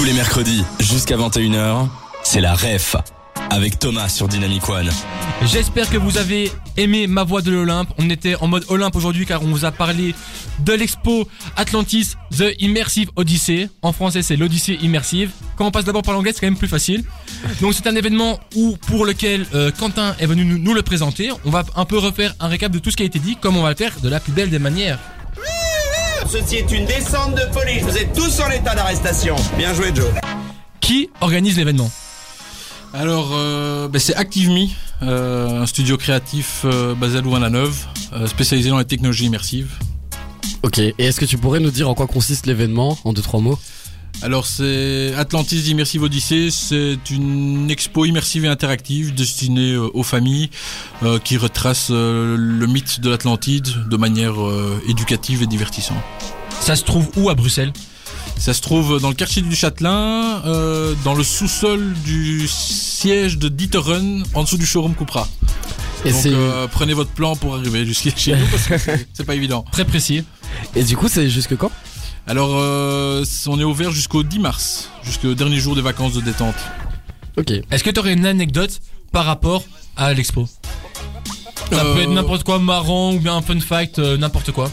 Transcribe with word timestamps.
Tous 0.00 0.06
les 0.06 0.14
mercredis, 0.14 0.64
jusqu'à 0.78 1.18
21h, 1.18 1.86
c'est 2.22 2.40
la 2.40 2.54
REF 2.54 2.96
avec 3.50 3.78
Thomas 3.78 4.08
sur 4.08 4.28
Dynamic 4.28 4.66
One. 4.66 4.88
J'espère 5.42 5.90
que 5.90 5.98
vous 5.98 6.16
avez 6.16 6.50
aimé 6.78 7.06
ma 7.06 7.22
voix 7.22 7.42
de 7.42 7.50
l'Olympe. 7.50 7.90
On 7.98 8.08
était 8.08 8.34
en 8.36 8.46
mode 8.46 8.64
Olympe 8.70 8.96
aujourd'hui 8.96 9.26
car 9.26 9.42
on 9.42 9.48
vous 9.48 9.66
a 9.66 9.72
parlé 9.72 10.14
de 10.60 10.72
l'expo 10.72 11.28
Atlantis 11.54 12.14
The 12.34 12.54
Immersive 12.60 13.10
Odyssey. 13.14 13.68
En 13.82 13.92
français, 13.92 14.22
c'est 14.22 14.36
l'Odyssée 14.36 14.78
immersive. 14.80 15.32
Quand 15.56 15.66
on 15.66 15.70
passe 15.70 15.84
d'abord 15.84 16.00
par 16.00 16.14
l'anglais, 16.14 16.32
c'est 16.32 16.40
quand 16.40 16.46
même 16.46 16.56
plus 16.56 16.66
facile. 16.66 17.04
Donc 17.60 17.74
c'est 17.74 17.86
un 17.86 17.94
événement 17.94 18.40
où 18.56 18.78
pour 18.78 19.04
lequel 19.04 19.44
euh, 19.52 19.70
Quentin 19.70 20.16
est 20.18 20.26
venu 20.26 20.46
nous, 20.46 20.56
nous 20.56 20.72
le 20.72 20.80
présenter. 20.80 21.28
On 21.44 21.50
va 21.50 21.62
un 21.76 21.84
peu 21.84 21.98
refaire 21.98 22.34
un 22.40 22.48
récap 22.48 22.72
de 22.72 22.78
tout 22.78 22.90
ce 22.90 22.96
qui 22.96 23.02
a 23.02 23.06
été 23.06 23.18
dit, 23.18 23.36
comme 23.36 23.58
on 23.58 23.62
va 23.62 23.68
le 23.68 23.76
faire 23.76 24.00
de 24.00 24.08
la 24.08 24.18
plus 24.18 24.32
belle 24.32 24.48
des 24.48 24.58
manières. 24.58 24.98
Ceci 26.30 26.58
est 26.58 26.70
une 26.70 26.84
descente 26.84 27.34
de 27.34 27.52
police. 27.52 27.82
Vous 27.82 27.96
êtes 27.98 28.12
tous 28.12 28.38
en 28.38 28.48
état 28.52 28.72
d'arrestation. 28.72 29.34
Bien 29.58 29.74
joué, 29.74 29.90
Joe. 29.92 30.06
Qui 30.80 31.10
organise 31.20 31.56
l'événement 31.56 31.90
Alors, 32.94 33.30
euh, 33.32 33.88
ben, 33.88 33.98
c'est 33.98 34.14
ActiveMe, 34.14 34.68
euh, 35.02 35.62
un 35.62 35.66
studio 35.66 35.96
créatif 35.96 36.62
euh, 36.64 36.94
basé 36.94 37.18
à 37.18 37.20
Louvain-la-Neuve, 37.20 37.84
euh, 38.12 38.28
spécialisé 38.28 38.70
dans 38.70 38.78
les 38.78 38.84
technologies 38.84 39.26
immersives. 39.26 39.72
Ok, 40.62 40.78
et 40.78 40.94
est-ce 40.98 41.18
que 41.18 41.24
tu 41.24 41.36
pourrais 41.36 41.58
nous 41.58 41.72
dire 41.72 41.90
en 41.90 41.94
quoi 41.94 42.06
consiste 42.06 42.46
l'événement 42.46 42.96
en 43.02 43.12
deux 43.12 43.22
trois 43.22 43.40
mots? 43.40 43.58
Alors, 44.22 44.46
c'est 44.46 45.14
Atlantis 45.16 45.60
Immersive 45.70 46.02
Odyssey, 46.02 46.50
c'est 46.50 46.98
une 47.10 47.70
expo 47.70 48.04
immersive 48.04 48.44
et 48.44 48.48
interactive 48.48 49.14
destinée 49.14 49.72
euh, 49.72 49.88
aux 49.94 50.02
familles 50.02 50.50
euh, 51.02 51.18
qui 51.18 51.38
retrace 51.38 51.88
euh, 51.90 52.36
le 52.38 52.66
mythe 52.66 53.00
de 53.00 53.08
l'Atlantide 53.08 53.68
de 53.88 53.96
manière 53.96 54.42
euh, 54.44 54.78
éducative 54.88 55.42
et 55.42 55.46
divertissante. 55.46 55.96
Ça 56.60 56.76
se 56.76 56.84
trouve 56.84 57.08
où 57.16 57.30
à 57.30 57.34
Bruxelles? 57.34 57.72
Ça 58.36 58.52
se 58.52 58.60
trouve 58.60 59.00
dans 59.00 59.08
le 59.08 59.14
quartier 59.14 59.40
du 59.40 59.54
Châtelain, 59.56 60.42
euh, 60.44 60.94
dans 61.04 61.14
le 61.14 61.24
sous-sol 61.24 61.94
du 62.04 62.46
siège 62.46 63.38
de 63.38 63.48
Dieterun, 63.48 64.22
en 64.34 64.42
dessous 64.44 64.58
du 64.58 64.66
showroom 64.66 64.94
Cupra. 64.94 65.28
Et 66.04 66.12
Donc 66.12 66.20
c'est 66.22 66.32
euh, 66.32 66.66
prenez 66.70 66.94
votre 66.94 67.10
plan 67.10 67.36
pour 67.36 67.54
arriver 67.56 67.84
jusqu'à 67.86 68.10
chez 68.16 68.34
nous 68.36 68.46
parce 68.50 68.66
que 68.66 68.78
c'est- 68.78 69.06
c'est 69.14 69.24
pas 69.24 69.34
évident. 69.34 69.64
Très 69.72 69.84
précis. 69.84 70.24
et 70.74 70.82
du 70.82 70.96
coup 70.96 71.08
c'est 71.08 71.28
jusque 71.30 71.56
quand? 71.56 71.70
Alors 72.30 72.50
euh, 72.54 73.24
on 73.48 73.58
est 73.58 73.64
ouvert 73.64 73.90
jusqu'au 73.90 74.22
10 74.22 74.38
mars, 74.38 74.88
jusqu'au 75.02 75.34
dernier 75.34 75.58
jour 75.58 75.74
des 75.74 75.82
vacances 75.82 76.12
de 76.12 76.20
détente. 76.20 76.54
Ok. 77.36 77.50
Est-ce 77.72 77.82
que 77.82 77.90
tu 77.90 77.98
aurais 77.98 78.12
une 78.12 78.24
anecdote 78.24 78.78
par 79.10 79.24
rapport 79.24 79.64
à 79.96 80.12
l'expo? 80.14 80.46
Ça 81.72 81.84
Euh, 81.84 81.94
peut 81.94 82.02
être 82.02 82.10
n'importe 82.10 82.44
quoi 82.44 82.60
marrant 82.60 83.14
ou 83.14 83.18
bien 83.18 83.34
un 83.34 83.42
fun 83.42 83.58
fact, 83.58 83.98
euh, 83.98 84.16
n'importe 84.16 84.52
quoi. 84.52 84.70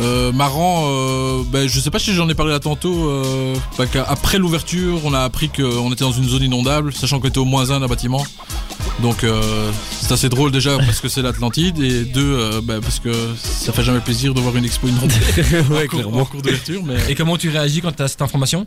Euh, 0.00 0.30
marrant, 0.30 0.84
euh, 0.86 1.42
ben, 1.50 1.68
je 1.68 1.80
sais 1.80 1.90
pas 1.90 1.98
si 1.98 2.14
j'en 2.14 2.28
ai 2.28 2.34
parlé 2.34 2.52
là 2.52 2.60
tantôt. 2.60 3.08
Euh, 3.10 3.56
bah, 3.76 3.86
après 4.06 4.38
l'ouverture, 4.38 5.00
on 5.04 5.12
a 5.12 5.22
appris 5.22 5.48
qu'on 5.48 5.90
était 5.92 6.04
dans 6.04 6.12
une 6.12 6.28
zone 6.28 6.44
inondable, 6.44 6.92
sachant 6.92 7.18
qu'on 7.18 7.26
était 7.28 7.38
au 7.38 7.44
moins 7.46 7.70
un 7.72 7.80
d'un 7.80 7.88
bâtiment. 7.88 8.24
Donc 9.02 9.24
euh, 9.24 9.70
c'est 9.90 10.12
assez 10.12 10.28
drôle 10.30 10.50
déjà 10.50 10.78
parce 10.78 11.00
que 11.00 11.08
c'est 11.08 11.20
l'Atlantide 11.20 11.78
et 11.80 12.04
deux 12.04 12.34
euh, 12.38 12.60
bah, 12.62 12.76
parce 12.80 12.98
que 12.98 13.12
ça 13.36 13.72
fait 13.72 13.82
jamais 13.84 14.00
plaisir 14.00 14.32
de 14.32 14.40
voir 14.40 14.56
une 14.56 14.64
expo 14.64 14.88
inondée 14.88 15.14
ouais, 15.70 15.84
en 15.84 15.88
cours- 15.88 16.16
en 16.16 16.24
cours 16.24 16.40
d'ouverture. 16.42 16.82
Mais 16.84 16.96
Et 17.10 17.14
comment 17.14 17.36
tu 17.36 17.50
réagis 17.50 17.82
quand 17.82 17.92
tu 17.94 18.02
as 18.02 18.08
cette 18.08 18.22
information 18.22 18.66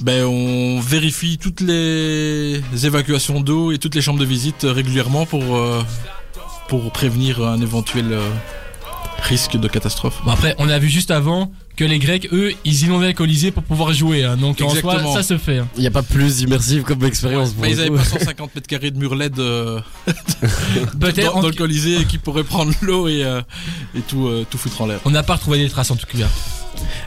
ben, 0.00 0.24
on 0.26 0.78
vérifie 0.78 1.38
toutes 1.38 1.60
les 1.60 2.60
évacuations 2.84 3.40
d'eau 3.40 3.72
et 3.72 3.78
toutes 3.78 3.96
les 3.96 4.00
chambres 4.00 4.20
de 4.20 4.24
visite 4.24 4.64
régulièrement 4.68 5.26
pour, 5.26 5.56
euh, 5.56 5.82
pour 6.68 6.92
prévenir 6.92 7.42
un 7.44 7.60
éventuel 7.60 8.12
euh, 8.12 8.20
risque 9.22 9.56
de 9.56 9.66
catastrophe. 9.66 10.20
Bon 10.24 10.30
après, 10.30 10.54
on 10.58 10.68
a 10.68 10.78
vu 10.78 10.88
juste 10.88 11.10
avant 11.10 11.50
que 11.78 11.84
les 11.84 12.00
Grecs, 12.00 12.28
eux, 12.32 12.52
ils 12.64 12.82
inondaient 12.82 13.06
le 13.06 13.12
Colisée 13.12 13.52
pour 13.52 13.62
pouvoir 13.62 13.92
jouer. 13.92 14.24
hein. 14.24 14.36
Donc 14.36 14.60
en 14.60 14.68
soi, 14.74 15.00
ça 15.14 15.22
se 15.22 15.38
fait. 15.38 15.58
hein. 15.58 15.68
Il 15.76 15.84
y 15.84 15.86
a 15.86 15.92
pas 15.92 16.02
plus 16.02 16.40
immersif 16.40 16.82
comme 16.82 17.04
expérience. 17.04 17.54
Mais 17.60 17.70
ils 17.70 17.80
avaient 17.80 17.90
pas 17.90 18.02
150 18.04 18.56
mètres 18.56 18.66
carrés 18.66 18.90
de 18.90 18.98
mur 18.98 19.14
LED 19.14 19.38
euh, 19.38 19.80
Peut-être. 20.98 21.40
dans, 21.40 21.46
le 21.46 21.54
Colisée 21.54 22.04
qui 22.04 22.18
pourrait 22.18 22.42
prendre 22.42 22.72
l'eau 22.82 23.06
et, 23.06 23.22
euh, 23.22 23.40
et 23.94 24.00
tout, 24.00 24.26
euh, 24.26 24.44
tout 24.50 24.58
foutre 24.58 24.80
en 24.80 24.86
l'air. 24.86 24.98
On 25.04 25.10
n'a 25.10 25.22
pas 25.22 25.36
retrouvé 25.36 25.58
des 25.58 25.68
traces 25.70 25.92
en 25.92 25.96
tout 25.96 26.06
cas. 26.06 26.26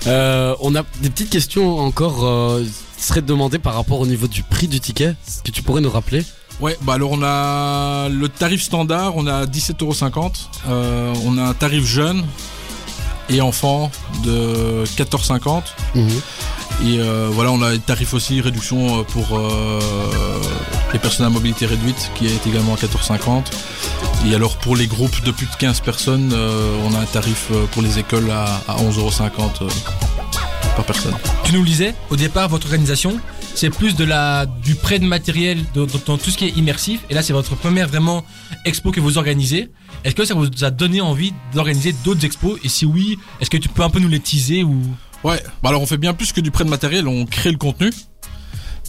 Euh, 0.08 0.56
on 0.62 0.74
a 0.76 0.84
des 1.02 1.10
petites 1.10 1.30
questions 1.30 1.78
encore 1.80 2.26
euh, 2.26 2.64
qui 2.98 3.04
seraient 3.04 3.22
demandées 3.22 3.60
par 3.60 3.74
rapport 3.76 4.00
au 4.00 4.08
niveau 4.08 4.28
du 4.28 4.42
prix 4.42 4.70
du 4.70 4.80
ticket. 4.80 5.16
Est-ce 5.28 5.44
que 5.44 5.52
tu 5.52 5.64
pourrais 5.64 5.82
nous 5.82 5.92
rappeler? 5.92 6.24
Ouais, 6.62 6.78
bah 6.84 6.94
alors 6.94 7.12
on 7.12 7.24
a 7.24 8.08
le 8.08 8.30
tarif 8.30 8.62
standard, 8.62 9.18
on 9.18 9.28
a 9.28 9.46
17,50€. 9.46 10.32
Euh, 10.70 11.14
on 11.26 11.38
a 11.38 11.44
un 11.44 11.54
tarif 11.54 11.86
jeune 11.86 12.24
et 13.32 13.42
enfant 13.42 13.92
de 14.24 14.84
14,50€. 14.98 15.64
Mhm. 15.96 16.10
Et 16.84 17.00
euh, 17.00 17.30
voilà, 17.32 17.52
on 17.52 17.62
a 17.62 17.72
des 17.72 17.80
tarifs 17.80 18.14
aussi, 18.14 18.42
réduction 18.42 19.00
euh, 19.00 19.04
pour 19.04 19.38
euh, 19.38 19.80
les 20.94 21.00
personnes 21.00 21.28
à 21.28 21.30
mobilité 21.30 21.66
réduite 21.66 22.12
qui 22.16 22.26
est 22.26 22.48
également 22.48 22.74
à 22.74 22.78
14,50. 22.78 23.44
Et 24.28 24.36
alors 24.36 24.58
pour 24.58 24.76
les 24.76 24.88
groupes 24.88 25.24
de 25.24 25.32
plus 25.32 25.46
de 25.46 25.56
15 25.56 25.82
personnes, 25.82 26.32
euh, 26.34 26.76
on 26.86 26.96
a 26.96 27.00
un 27.00 27.06
tarif 27.06 27.52
pour 27.72 27.82
les 27.82 28.00
écoles 28.00 28.32
à, 28.32 28.62
à 28.68 28.78
11,50€ 28.78 29.70
par 30.76 30.86
personne. 30.86 31.14
Tu 31.44 31.54
nous 31.54 31.60
le 31.60 31.68
disais, 31.68 31.94
au 32.10 32.16
départ, 32.16 32.50
votre 32.50 32.66
organisation, 32.68 33.20
c'est 33.56 33.70
plus 33.70 33.96
de 33.96 34.04
la, 34.04 34.46
du 34.46 34.76
prêt 34.76 35.00
de 35.00 35.06
matériel 35.06 35.60
dans, 35.74 35.86
tout 36.18 36.32
ce 36.32 36.38
qui 36.38 36.46
est 36.46 36.58
immersif. 36.58 37.02
Et 37.10 37.14
là, 37.14 37.22
c'est 37.22 37.34
votre 37.34 37.56
première 37.56 37.88
vraiment 37.88 38.24
expo 38.66 38.92
que 38.92 39.00
vous 39.00 39.18
organisez. 39.18 39.70
Est-ce 40.04 40.16
que 40.16 40.26
ça 40.26 40.34
vous 40.34 40.50
a 40.64 40.72
donné 40.72 41.02
envie 41.02 41.34
d'organiser 41.54 41.94
d'autres 42.04 42.26
expos? 42.26 42.60
Et 42.64 42.70
si 42.70 42.86
oui, 42.86 43.18
est-ce 43.40 43.50
que 43.50 43.58
tu 43.58 43.70
peux 43.70 43.84
un 43.84 43.90
peu 43.90 44.00
nous 44.00 44.08
les 44.08 44.20
teaser 44.20 44.64
ou? 44.64 44.82
Ouais, 45.24 45.42
bah 45.62 45.70
alors 45.70 45.82
on 45.82 45.86
fait 45.86 45.98
bien 45.98 46.14
plus 46.14 46.32
que 46.32 46.42
du 46.42 46.50
prêt 46.50 46.64
de 46.64 46.70
matériel, 46.70 47.08
on 47.08 47.26
crée 47.26 47.52
le 47.52 47.58
contenu. 47.58 47.92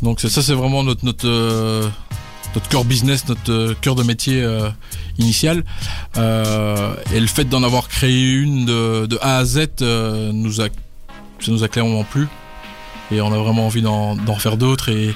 Donc 0.00 0.20
ça 0.20 0.42
c'est 0.42 0.54
vraiment 0.54 0.82
notre 0.82 1.04
notre 1.04 1.28
euh, 1.28 1.88
core 2.70 2.86
business, 2.86 3.28
notre 3.28 3.52
euh, 3.52 3.74
cœur 3.80 3.94
de 3.94 4.02
métier 4.02 4.42
euh, 4.42 4.70
initial. 5.18 5.62
Et 6.16 7.20
le 7.20 7.26
fait 7.26 7.44
d'en 7.44 7.62
avoir 7.62 7.88
créé 7.88 8.32
une 8.32 8.64
de, 8.64 9.18
A 9.20 9.38
à 9.38 9.44
Z 9.44 9.68
nous 9.80 10.60
a 10.62 10.68
ça 11.40 11.50
nous 11.50 11.62
a 11.64 11.68
clairement 11.68 12.04
plu. 12.04 12.28
Et 13.12 13.20
on 13.20 13.32
a 13.32 13.36
vraiment 13.38 13.66
envie 13.66 13.82
d'en 13.82 14.16
faire 14.38 14.56
d'autres 14.56 14.88
et, 14.88 15.14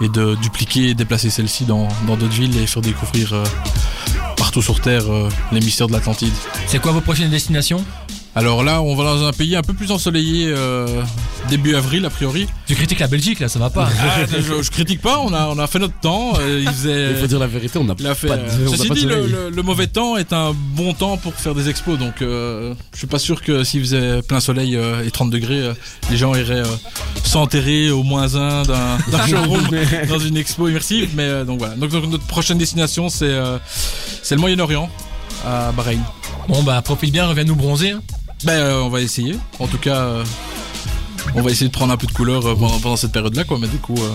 et 0.00 0.08
de 0.08 0.34
dupliquer 0.36 0.88
et 0.90 0.94
déplacer 0.94 1.30
celle-ci 1.30 1.64
dans 1.64 1.88
dans 2.06 2.16
d'autres 2.16 2.32
villes 2.32 2.56
et 2.58 2.66
faire 2.66 2.82
découvrir 2.82 3.34
euh, 3.34 3.44
partout 4.36 4.62
sur 4.62 4.80
Terre 4.80 5.10
euh, 5.12 5.28
les 5.52 5.60
mystères 5.60 5.86
de 5.86 5.92
l'Atlantide. 5.92 6.32
c'est 6.66 6.80
quoi 6.80 6.92
vos 6.92 7.00
prochaines 7.00 7.30
destinations? 7.30 7.84
Alors 8.36 8.64
là, 8.64 8.82
on 8.82 8.96
va 8.96 9.04
dans 9.04 9.24
un 9.26 9.32
pays 9.32 9.54
un 9.54 9.62
peu 9.62 9.74
plus 9.74 9.92
ensoleillé 9.92 10.46
euh, 10.48 10.88
début 11.48 11.76
avril 11.76 12.04
a 12.04 12.10
priori. 12.10 12.48
Tu 12.66 12.74
critiques 12.74 12.98
la 12.98 13.06
Belgique 13.06 13.38
là, 13.38 13.48
ça 13.48 13.60
va 13.60 13.70
pas. 13.70 13.88
Ah, 14.00 14.24
je, 14.28 14.60
je 14.60 14.70
critique 14.72 15.00
pas, 15.00 15.20
on 15.20 15.32
a, 15.32 15.46
on 15.46 15.58
a 15.58 15.66
fait 15.68 15.78
notre 15.78 15.98
temps. 16.00 16.32
euh, 16.40 16.58
il 16.60 16.68
faisait, 16.68 17.10
Il 17.10 17.16
faut 17.18 17.26
dire 17.28 17.38
la 17.38 17.46
vérité, 17.46 17.78
on 17.78 17.84
n'a 17.84 17.94
fait, 18.16 18.26
pas 18.26 18.36
de, 18.36 18.42
euh, 18.42 18.66
on 18.66 18.70
n'a 18.72 18.76
ceci 18.76 18.88
pas 18.88 18.94
de 18.94 18.98
dit, 19.00 19.06
le, 19.06 19.26
le- 19.26 19.50
le 19.50 19.62
mauvais 19.62 19.86
temps 19.86 20.16
est 20.16 20.32
un 20.32 20.52
bon 20.52 20.94
temps 20.94 21.16
pour 21.16 21.32
faire 21.34 21.54
des 21.54 21.68
expos. 21.68 21.96
Donc, 21.96 22.22
euh, 22.22 22.74
je 22.92 22.98
suis 22.98 23.06
pas 23.06 23.20
sûr 23.20 23.40
que 23.40 23.62
s'il 23.62 23.80
faisait 23.82 24.20
plein 24.22 24.40
soleil 24.40 24.74
euh, 24.74 25.04
et 25.06 25.12
30 25.12 25.30
degrés, 25.30 25.60
euh, 25.60 25.74
les 26.10 26.16
gens 26.16 26.34
iraient 26.34 26.54
euh, 26.66 26.76
s'enterrer 27.22 27.90
au 27.92 28.02
moins 28.02 28.34
un 28.34 28.62
d'un 28.64 28.98
d'un 29.12 29.26
showroom 29.28 29.68
dans 30.08 30.18
une 30.18 30.36
expo 30.36 30.66
immersive. 30.68 31.10
Mais 31.14 31.22
euh, 31.22 31.44
donc 31.44 31.60
voilà. 31.60 31.76
Donc, 31.76 31.90
donc, 31.90 32.08
notre 32.10 32.26
prochaine 32.26 32.58
destination, 32.58 33.08
c'est 33.10 33.26
euh, 33.26 33.58
c'est 34.24 34.34
le 34.34 34.40
Moyen-Orient, 34.40 34.90
à 35.46 35.70
Bahreïn. 35.70 36.00
Bon 36.48 36.62
bah 36.64 36.82
profite 36.82 37.12
bien, 37.12 37.26
reviens 37.26 37.44
nous 37.44 37.54
bronzer. 37.54 37.92
hein. 37.92 38.02
Ben, 38.44 38.52
euh, 38.52 38.80
on 38.82 38.88
va 38.88 39.00
essayer. 39.00 39.36
En 39.58 39.66
tout 39.66 39.78
cas, 39.78 39.96
euh, 40.02 40.24
on 41.34 41.42
va 41.42 41.50
essayer 41.50 41.68
de 41.68 41.72
prendre 41.72 41.92
un 41.92 41.96
peu 41.96 42.06
de 42.06 42.12
couleur 42.12 42.44
euh, 42.46 42.54
pendant, 42.54 42.78
pendant 42.78 42.96
cette 42.96 43.12
période-là, 43.12 43.44
quoi. 43.44 43.58
Mais 43.58 43.68
du 43.68 43.78
coup, 43.78 43.94
euh, 43.98 44.08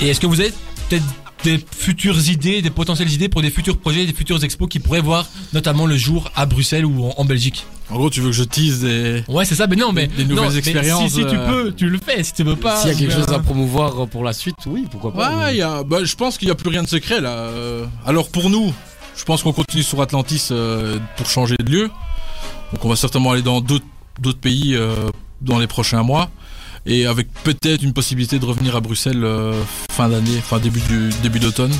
Et 0.00 0.08
est-ce 0.08 0.20
que 0.20 0.26
vous 0.26 0.40
avez 0.40 0.52
peut-être 0.88 1.04
des 1.44 1.64
futures 1.74 2.28
idées, 2.28 2.60
des 2.60 2.70
potentielles 2.70 3.10
idées 3.12 3.28
pour 3.30 3.40
des 3.42 3.50
futurs 3.50 3.78
projets, 3.78 4.04
des 4.04 4.12
futurs 4.12 4.42
expos 4.44 4.68
qui 4.68 4.78
pourraient 4.78 5.00
voir 5.00 5.26
notamment 5.54 5.86
le 5.86 5.96
jour 5.96 6.30
à 6.36 6.44
Bruxelles 6.46 6.84
ou 6.84 7.04
en, 7.04 7.14
en 7.16 7.24
Belgique? 7.24 7.64
En 7.90 7.96
gros, 7.96 8.10
tu 8.10 8.20
veux 8.20 8.28
que 8.30 8.36
je 8.36 8.44
tease 8.44 8.80
des. 8.80 9.24
Ouais, 9.28 9.44
c'est 9.44 9.54
ça, 9.54 9.66
mais 9.66 9.76
non, 9.76 9.92
mais. 9.92 10.06
Des 10.08 10.24
nouvelles 10.24 10.44
non, 10.44 10.50
expériences, 10.50 11.10
Si, 11.10 11.20
si 11.20 11.26
tu 11.26 11.36
peux, 11.36 11.72
tu 11.76 11.88
le 11.88 11.98
fais. 11.98 12.22
Si 12.22 12.32
tu 12.32 12.42
veux 12.44 12.56
pas. 12.56 12.76
S'il 12.76 12.90
y 12.90 12.94
a 12.94 12.98
quelque 12.98 13.14
ben- 13.16 13.24
chose 13.24 13.32
à 13.34 13.38
promouvoir 13.38 14.06
pour 14.08 14.22
la 14.24 14.32
suite, 14.32 14.56
oui, 14.66 14.86
pourquoi 14.90 15.12
pas. 15.12 15.36
Ouais, 15.36 15.54
il 15.54 15.58
y 15.58 15.62
a, 15.62 15.82
bah, 15.82 16.04
je 16.04 16.14
pense 16.14 16.38
qu'il 16.38 16.46
n'y 16.48 16.52
a 16.52 16.56
plus 16.56 16.70
rien 16.70 16.82
de 16.82 16.88
secret 16.88 17.20
là. 17.20 17.48
Alors 18.06 18.28
pour 18.28 18.50
nous, 18.50 18.72
je 19.16 19.24
pense 19.24 19.42
qu'on 19.42 19.52
continue 19.52 19.82
sur 19.82 20.00
Atlantis 20.00 20.48
euh, 20.50 20.98
pour 21.16 21.28
changer 21.28 21.56
de 21.58 21.70
lieu. 21.70 21.90
Donc 22.72 22.84
on 22.84 22.88
va 22.88 22.96
certainement 22.96 23.32
aller 23.32 23.42
dans 23.42 23.60
d'autres 23.60 24.38
pays 24.40 24.74
euh, 24.74 24.94
dans 25.40 25.58
les 25.58 25.66
prochains 25.66 26.02
mois. 26.02 26.30
Et 26.86 27.04
avec 27.06 27.28
peut-être 27.44 27.82
une 27.82 27.92
possibilité 27.92 28.38
de 28.38 28.44
revenir 28.46 28.74
à 28.74 28.80
Bruxelles 28.80 29.22
euh, 29.22 29.52
fin 29.92 30.08
d'année, 30.08 30.38
enfin 30.38 30.58
début 30.58 30.80
du 30.80 31.10
début 31.22 31.38
d'automne. 31.38 31.74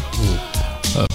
Euh, 0.96 1.06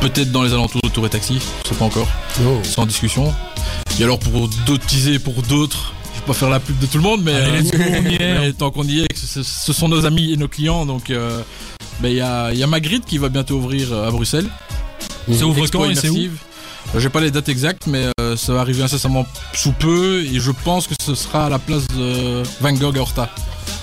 peut-être 0.00 0.30
dans 0.30 0.42
les 0.42 0.52
alentours 0.52 0.82
de 0.82 0.88
Tour 0.88 1.06
et 1.06 1.10
Taxi, 1.10 1.38
je 1.64 1.68
sais 1.70 1.74
pas 1.74 1.86
encore, 1.86 2.08
Oh. 2.44 2.58
c'est 2.62 2.78
en 2.78 2.86
discussion. 2.86 3.32
Et 3.98 4.04
alors 4.04 4.18
pour 4.18 4.48
d'autres 4.66 4.84
teaser 4.86 5.18
pour 5.18 5.42
d'autres, 5.42 5.94
je 6.14 6.20
vais 6.20 6.26
pas 6.26 6.34
faire 6.34 6.50
la 6.50 6.60
pub 6.60 6.78
de 6.78 6.86
tout 6.86 6.98
le 6.98 7.02
monde, 7.02 7.22
mais, 7.24 7.32
Allez, 7.34 8.52
tant 8.52 8.70
qu'on 8.70 8.84
y 8.84 9.00
est, 9.00 9.16
ce, 9.16 9.42
ce 9.42 9.72
sont 9.72 9.88
nos 9.88 10.04
amis 10.04 10.32
et 10.32 10.36
nos 10.36 10.48
clients, 10.48 10.84
donc 10.84 11.08
euh, 11.10 11.40
il 12.04 12.12
y, 12.12 12.20
a, 12.20 12.52
il 12.52 12.58
y 12.58 12.62
a 12.62 12.66
Magritte 12.66 13.06
qui 13.06 13.16
va 13.18 13.28
bientôt 13.30 13.56
ouvrir 13.56 13.92
à 13.92 14.10
Bruxelles. 14.10 14.46
Ça 15.32 15.46
ouvre 15.46 15.60
Expo 15.62 15.78
quand 15.78 15.90
et 15.90 15.94
c'est 15.94 16.10
où 16.10 16.28
J'ai 16.96 17.10
pas 17.10 17.20
les 17.20 17.30
dates 17.30 17.48
exactes, 17.48 17.86
mais 17.86 18.06
euh, 18.20 18.36
ça 18.36 18.54
va 18.54 18.60
arriver 18.60 18.82
incessamment 18.82 19.26
sous 19.54 19.72
peu 19.72 20.22
et 20.24 20.40
je 20.40 20.50
pense 20.50 20.86
que 20.86 20.94
ce 21.00 21.14
sera 21.14 21.46
à 21.46 21.48
la 21.50 21.58
place 21.58 21.86
de 21.88 22.42
Van 22.60 22.72
Gogh 22.72 22.96
à 22.96 23.00
Horta. 23.02 23.30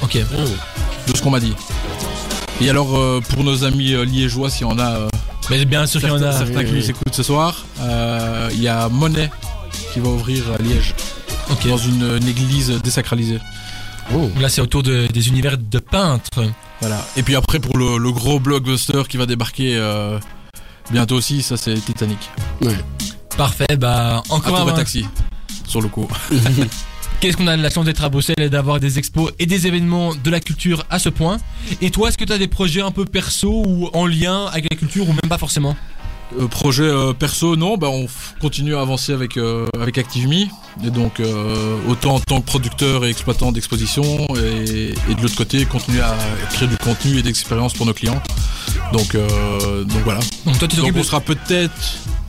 Ok. 0.01 0.17
de 0.17 1.15
ce 1.15 1.21
qu'on 1.21 1.29
m'a 1.29 1.39
dit. 1.39 1.53
Et 2.61 2.69
alors, 2.69 2.97
euh, 2.97 3.21
pour 3.29 3.43
nos 3.43 3.63
amis 3.63 3.93
euh, 3.93 4.03
liégeois, 4.05 4.49
s'il 4.49 4.61
y 4.67 4.69
en 4.69 4.79
a 4.79 4.89
euh, 4.97 5.07
Mais 5.49 5.63
bien 5.65 5.85
sûr 5.85 5.99
qu'il 6.01 6.09
y 6.09 6.11
en 6.11 6.17
certains, 6.17 6.35
a. 6.35 6.39
certains 6.45 6.59
oui, 6.59 6.65
qui 6.65 6.71
oui. 6.71 6.77
nous 6.79 6.89
écoutent 6.89 7.13
ce 7.15 7.23
soir, 7.23 7.65
euh, 7.81 8.49
il 8.53 8.61
y 8.61 8.67
a 8.67 8.89
Monet 8.89 9.29
qui 9.93 9.99
va 9.99 10.09
ouvrir 10.09 10.43
à 10.57 10.61
Liège, 10.61 10.93
Ok. 11.51 11.67
dans 11.67 11.77
une, 11.77 12.17
une 12.21 12.27
église 12.27 12.69
désacralisée. 12.83 13.39
Oh. 14.13 14.29
Là, 14.39 14.49
c'est 14.49 14.61
autour 14.61 14.83
de- 14.83 15.07
des 15.07 15.27
univers 15.29 15.57
de 15.57 15.79
peintres. 15.79 16.43
Voilà. 16.81 17.05
Et 17.17 17.23
puis 17.23 17.35
après, 17.35 17.59
pour 17.59 17.77
le, 17.77 17.97
le 17.97 18.11
gros 18.11 18.39
blockbuster 18.39 19.03
qui 19.07 19.17
va 19.17 19.25
débarquer 19.25 19.75
euh, 19.77 20.19
bientôt 20.91 21.15
aussi, 21.15 21.41
ça 21.41 21.55
c'est 21.57 21.73
Titanic. 21.75 22.19
Parfait, 23.37 23.75
bah, 23.77 24.23
encore 24.29 24.67
un. 24.67 24.71
et 24.71 24.75
taxi, 24.75 25.05
sur 25.67 25.81
le 25.81 25.89
coup. 25.89 26.07
Qu'est-ce 27.19 27.37
qu'on 27.37 27.47
a 27.47 27.57
de 27.57 27.61
la 27.61 27.69
chance 27.69 27.85
d'être 27.85 28.03
à 28.03 28.09
Bruxelles 28.09 28.35
et 28.39 28.49
d'avoir 28.49 28.79
des 28.79 28.97
expos 28.97 29.31
et 29.39 29.45
des 29.45 29.67
événements 29.67 30.13
de 30.15 30.29
la 30.29 30.39
culture 30.39 30.85
à 30.89 30.99
ce 30.99 31.09
point 31.09 31.37
Et 31.81 31.89
toi, 31.89 32.09
est-ce 32.09 32.17
que 32.17 32.23
tu 32.25 32.31
as 32.33 32.37
des 32.37 32.47
projets 32.47 32.81
un 32.81 32.91
peu 32.91 33.03
perso 33.05 33.63
ou 33.65 33.89
en 33.93 34.05
lien 34.05 34.45
avec 34.47 34.67
la 34.69 34.77
culture 34.77 35.03
ou 35.09 35.11
même 35.11 35.29
pas 35.29 35.37
forcément 35.37 35.75
Euh, 36.39 36.47
projet 36.47 36.83
euh, 36.83 37.13
perso, 37.13 37.55
non, 37.55 37.77
bah 37.77 37.87
on 37.89 38.07
continue 38.41 38.75
à 38.75 38.81
avancer 38.81 39.11
avec 39.13 39.37
euh, 39.37 39.67
avec 39.79 39.97
ActiveMe 39.97 40.47
et 40.83 40.89
donc 40.89 41.19
euh, 41.19 41.77
autant 41.87 42.15
en 42.15 42.19
tant 42.19 42.41
que 42.41 42.45
producteur 42.45 43.05
et 43.05 43.09
exploitant 43.09 43.51
d'exposition 43.51 44.03
et, 44.35 44.93
et 45.09 45.15
de 45.15 45.21
l'autre 45.21 45.35
côté 45.35 45.65
continuer 45.65 46.01
à 46.01 46.15
créer 46.51 46.67
du 46.67 46.77
contenu 46.77 47.19
et 47.19 47.21
d'expérience 47.21 47.73
pour 47.73 47.85
nos 47.85 47.93
clients. 47.93 48.21
Donc 48.93 49.15
euh, 49.15 49.83
donc 49.83 50.01
voilà. 50.03 50.19
Donc 50.45 50.57
toi, 50.57 50.67
tu 50.67 50.77
Donc 50.77 50.93
on 50.95 51.03
sera 51.03 51.21
peut-être 51.21 51.73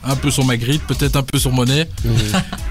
un 0.07 0.15
peu 0.15 0.31
sur 0.31 0.45
Magritte, 0.45 0.81
peut-être 0.83 1.15
un 1.15 1.23
peu 1.23 1.37
sur 1.37 1.51
Monnaie, 1.51 1.87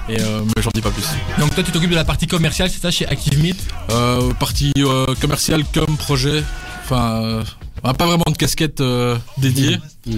et 0.09 0.19
euh, 0.19 0.41
mais 0.43 0.61
j'en 0.61 0.71
dis 0.73 0.81
pas 0.81 0.91
plus. 0.91 1.03
donc 1.39 1.53
toi, 1.53 1.63
tu 1.63 1.71
t'occupes 1.71 1.89
de 1.89 1.95
la 1.95 2.05
partie 2.05 2.27
commerciale, 2.27 2.69
c'est 2.69 2.81
ça, 2.81 2.91
chez 2.91 3.07
ActiveMe 3.07 3.53
Euh, 3.91 4.31
partie 4.33 4.73
euh, 4.77 5.05
commerciale 5.21 5.63
comme 5.73 5.97
projet, 5.97 6.43
enfin 6.83 7.21
euh, 7.23 7.43
on 7.83 7.93
pas 7.93 8.05
vraiment 8.05 8.25
de 8.27 8.37
casquette 8.37 8.81
dédiée. 9.37 9.77
Mm. 10.05 10.17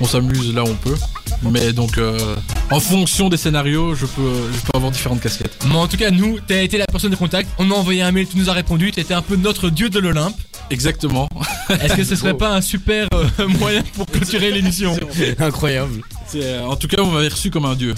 On 0.00 0.06
s'amuse 0.06 0.54
là 0.54 0.62
où 0.62 0.68
on 0.68 0.74
peut. 0.74 0.96
Mais 1.42 1.72
donc, 1.72 1.98
euh, 1.98 2.36
en 2.70 2.80
fonction 2.80 3.28
des 3.28 3.36
scénarios, 3.36 3.94
je 3.94 4.06
peux, 4.06 4.32
je 4.52 4.60
peux 4.60 4.76
avoir 4.76 4.92
différentes 4.92 5.20
casquettes. 5.20 5.64
Mais 5.68 5.74
en 5.74 5.88
tout 5.88 5.96
cas, 5.96 6.10
nous, 6.10 6.38
t'as 6.46 6.62
été 6.62 6.78
la 6.78 6.86
personne 6.86 7.10
de 7.10 7.16
contact. 7.16 7.48
On 7.58 7.70
a 7.70 7.74
envoyé 7.74 8.02
un 8.02 8.12
mail, 8.12 8.26
tu 8.28 8.38
nous 8.38 8.48
as 8.48 8.52
répondu. 8.52 8.92
T'étais 8.92 9.14
un 9.14 9.22
peu 9.22 9.36
notre 9.36 9.70
dieu 9.70 9.90
de 9.90 9.98
l'Olympe. 9.98 10.36
Exactement. 10.70 11.28
Est-ce 11.70 11.94
que 11.96 12.04
ce 12.04 12.16
serait 12.16 12.36
pas 12.36 12.50
un 12.54 12.60
super 12.60 13.08
euh, 13.14 13.26
moyen 13.58 13.82
pour 13.94 14.06
clôturer 14.06 14.50
l'émission 14.50 14.96
Incroyable. 15.38 16.02
C'est, 16.26 16.44
euh, 16.44 16.64
en 16.66 16.76
tout 16.76 16.88
cas, 16.88 17.02
vous 17.02 17.10
m'avez 17.10 17.28
reçu 17.28 17.50
comme 17.50 17.64
un 17.64 17.74
dieu. 17.74 17.94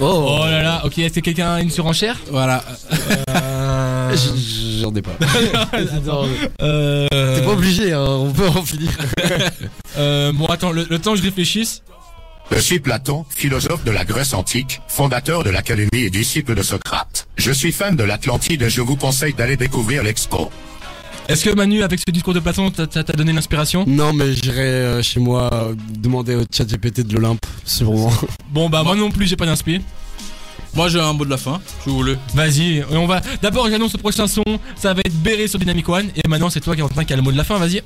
Oh, 0.00 0.38
Oh 0.40 0.44
là 0.46 0.62
là, 0.62 0.82
ok, 0.84 0.98
est-ce 0.98 1.14
que 1.14 1.20
quelqu'un 1.20 1.54
a 1.54 1.60
une 1.60 1.70
surenchère? 1.70 2.16
Voilà. 2.30 2.64
euh... 3.30 4.16
J- 4.16 4.80
J'en 4.80 4.94
ai 4.94 5.02
pas. 5.02 5.12
Attends, 5.72 6.26
euh... 6.62 7.08
T'es 7.08 7.42
pas 7.44 7.52
obligé, 7.52 7.92
hein, 7.92 8.04
on 8.08 8.32
peut 8.32 8.48
en 8.48 8.62
finir. 8.64 8.90
euh, 9.98 10.32
Bon, 10.32 10.46
attends, 10.46 10.72
le, 10.72 10.86
le 10.88 10.98
temps 10.98 11.12
que 11.12 11.18
je 11.18 11.22
réfléchisse. 11.24 11.82
Je 12.50 12.58
suis 12.58 12.80
Platon, 12.80 13.24
philosophe 13.30 13.84
de 13.84 13.90
la 13.92 14.04
Grèce 14.04 14.32
antique, 14.34 14.80
fondateur 14.88 15.44
de 15.44 15.50
l'Académie 15.50 15.88
et 16.04 16.10
disciple 16.10 16.54
de 16.54 16.62
Socrate. 16.62 17.28
Je 17.36 17.52
suis 17.52 17.70
fan 17.70 17.94
de 17.94 18.02
l'Atlantide 18.02 18.62
et 18.62 18.70
je 18.70 18.80
vous 18.80 18.96
conseille 18.96 19.34
d'aller 19.34 19.56
découvrir 19.56 20.02
l'expo. 20.02 20.50
Est-ce 21.30 21.44
que 21.44 21.54
Manu, 21.54 21.82
avec 21.82 22.00
ce 22.00 22.10
discours 22.10 22.34
de 22.34 22.40
Platon, 22.40 22.70
t'as 22.70 22.86
t'as 22.86 23.12
donné 23.12 23.32
l'inspiration? 23.32 23.84
Non, 23.86 24.12
mais 24.12 24.32
j'irai 24.32 24.60
euh, 24.60 25.02
chez 25.02 25.20
moi 25.20 25.48
euh, 25.52 25.74
demander 25.90 26.34
au 26.34 26.42
chat 26.52 26.64
GPT 26.64 27.02
de 27.06 27.14
l'Olympe, 27.14 27.44
sûrement. 27.64 28.12
Bon, 28.50 28.68
bah 28.68 28.82
moi 28.82 28.96
non 28.96 29.12
plus, 29.12 29.26
j'ai 29.26 29.36
pas 29.36 29.46
d'inspi. 29.46 29.80
Moi, 30.74 30.88
j'ai 30.88 30.98
un 31.00 31.12
mot 31.12 31.24
de 31.24 31.30
la 31.30 31.36
fin, 31.36 31.60
si 31.82 31.88
vous 31.88 31.96
voulez. 31.96 32.16
Vas-y, 32.34 32.78
et 32.78 32.84
on 32.92 33.06
va. 33.06 33.20
D'abord, 33.42 33.68
j'annonce 33.70 33.92
le 33.92 33.98
prochain 33.98 34.26
son. 34.26 34.42
Ça 34.76 34.92
va 34.92 35.00
être 35.04 35.14
Béré 35.22 35.46
sur 35.46 35.58
Dynamic 35.58 35.88
One. 35.88 36.08
Et 36.16 36.26
maintenant, 36.28 36.50
c'est 36.50 36.60
toi, 36.60 36.74
Quentin, 36.74 37.04
qui 37.04 37.12
a 37.12 37.16
le 37.16 37.22
mot 37.22 37.30
de 37.30 37.36
la 37.36 37.44
fin. 37.44 37.58
Vas-y. 37.58 37.82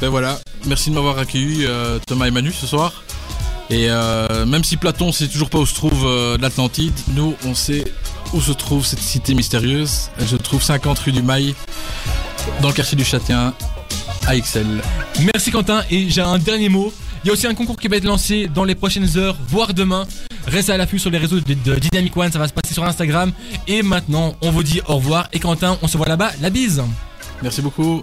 Ben 0.00 0.08
voilà. 0.08 0.40
Merci 0.66 0.90
de 0.90 0.96
m'avoir 0.96 1.18
accueilli, 1.18 1.64
euh, 1.64 2.00
Thomas 2.04 2.26
et 2.26 2.30
Manu, 2.32 2.50
ce 2.52 2.66
soir. 2.66 3.04
Et 3.70 3.86
euh, 3.88 4.44
même 4.44 4.64
si 4.64 4.76
Platon 4.76 5.12
sait 5.12 5.28
toujours 5.28 5.48
pas 5.48 5.58
où 5.58 5.66
se 5.66 5.74
trouve 5.74 6.04
euh, 6.06 6.36
l'Atlantide, 6.38 6.92
nous, 7.14 7.34
on 7.46 7.54
sait 7.54 7.84
où 8.32 8.40
se 8.40 8.52
trouve 8.52 8.84
cette 8.84 9.00
cité 9.00 9.34
mystérieuse. 9.34 10.10
Elle 10.18 10.28
se 10.28 10.36
trouve 10.36 10.62
50 10.62 10.98
rue 10.98 11.12
du 11.12 11.22
Mail, 11.22 11.54
dans 12.60 12.68
le 12.68 12.74
quartier 12.74 12.96
du 12.96 13.04
Châtien, 13.04 13.54
à 14.26 14.36
Excel. 14.36 14.66
Merci 15.34 15.50
Quentin 15.50 15.82
et 15.90 16.08
j'ai 16.08 16.20
un 16.20 16.38
dernier 16.38 16.68
mot. 16.68 16.92
Il 17.24 17.28
y 17.28 17.30
a 17.30 17.32
aussi 17.34 17.46
un 17.46 17.54
concours 17.54 17.76
qui 17.76 17.88
va 17.88 17.96
être 17.96 18.04
lancé 18.04 18.48
dans 18.52 18.64
les 18.64 18.74
prochaines 18.74 19.16
heures, 19.16 19.36
voire 19.48 19.74
demain. 19.74 20.06
Restez 20.46 20.72
à 20.72 20.76
l'affût 20.76 20.98
sur 20.98 21.10
les 21.10 21.18
réseaux 21.18 21.38
de, 21.38 21.54
de 21.54 21.74
Dynamic 21.76 22.16
One, 22.16 22.32
ça 22.32 22.38
va 22.38 22.48
se 22.48 22.52
passer 22.52 22.74
sur 22.74 22.84
Instagram. 22.84 23.32
Et 23.68 23.82
maintenant, 23.82 24.34
on 24.42 24.50
vous 24.50 24.62
dit 24.62 24.80
au 24.88 24.96
revoir. 24.96 25.28
Et 25.32 25.38
Quentin, 25.38 25.78
on 25.82 25.88
se 25.88 25.96
voit 25.96 26.08
là-bas. 26.08 26.32
La 26.40 26.50
bise 26.50 26.82
Merci 27.42 27.62
beaucoup. 27.62 28.02